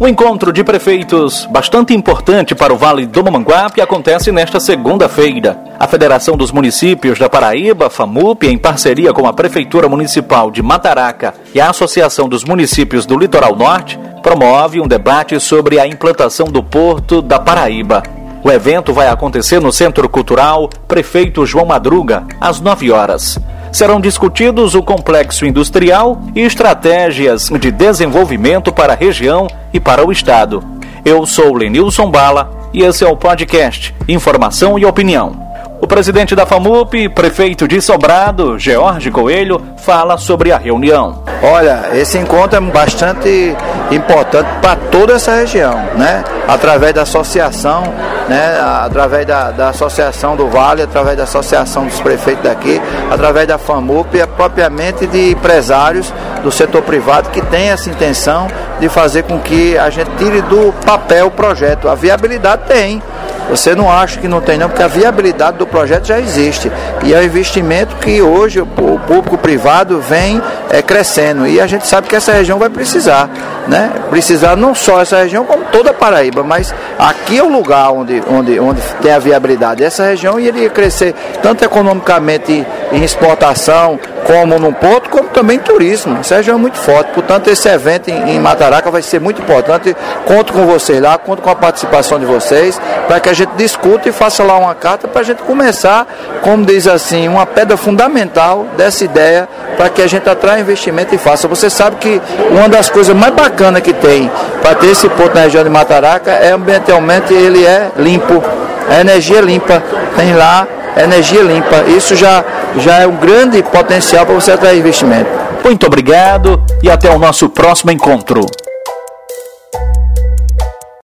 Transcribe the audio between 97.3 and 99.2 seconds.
pedra fundamental dessa